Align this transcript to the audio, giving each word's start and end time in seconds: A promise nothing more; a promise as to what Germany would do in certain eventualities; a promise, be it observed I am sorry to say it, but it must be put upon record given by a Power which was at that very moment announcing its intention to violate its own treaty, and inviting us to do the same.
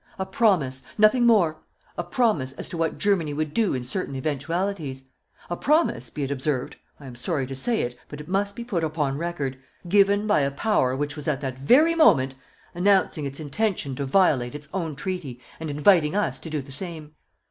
A 0.17 0.25
promise 0.25 0.81
nothing 0.97 1.27
more; 1.27 1.57
a 1.95 2.03
promise 2.03 2.53
as 2.53 2.67
to 2.69 2.75
what 2.75 2.97
Germany 2.97 3.35
would 3.35 3.53
do 3.53 3.75
in 3.75 3.83
certain 3.83 4.15
eventualities; 4.15 5.03
a 5.47 5.55
promise, 5.55 6.09
be 6.09 6.23
it 6.23 6.31
observed 6.31 6.75
I 6.99 7.05
am 7.05 7.13
sorry 7.13 7.45
to 7.45 7.53
say 7.53 7.83
it, 7.83 7.95
but 8.09 8.19
it 8.19 8.27
must 8.27 8.55
be 8.55 8.63
put 8.63 8.83
upon 8.83 9.19
record 9.19 9.59
given 9.87 10.25
by 10.25 10.39
a 10.39 10.49
Power 10.49 10.95
which 10.95 11.15
was 11.15 11.27
at 11.27 11.39
that 11.41 11.59
very 11.59 11.93
moment 11.93 12.33
announcing 12.73 13.25
its 13.27 13.39
intention 13.39 13.95
to 13.97 14.05
violate 14.05 14.55
its 14.55 14.69
own 14.73 14.95
treaty, 14.95 15.39
and 15.59 15.69
inviting 15.69 16.15
us 16.15 16.39
to 16.39 16.49
do 16.49 16.63
the 16.63 16.71
same. 16.71 17.11